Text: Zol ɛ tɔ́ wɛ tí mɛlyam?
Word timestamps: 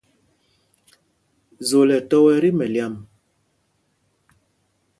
Zol 1.67 1.89
ɛ 1.97 1.99
tɔ́ 2.09 2.21
wɛ 2.23 2.33
tí 2.41 2.49
mɛlyam? 2.57 2.93